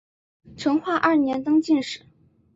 [0.57, 2.01] 成化二年登进士。